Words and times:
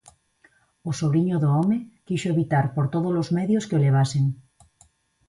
O 0.89 0.91
sobriño 0.99 1.35
do 1.39 1.49
home 1.57 1.77
quixo 2.07 2.27
evitar 2.35 2.65
por 2.75 2.85
todos 2.93 3.13
os 3.21 3.29
medios 3.37 3.63
que 3.67 3.77
o 3.77 3.83
levasen. 3.85 4.25